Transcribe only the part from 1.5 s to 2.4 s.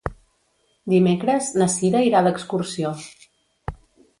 na Cira irà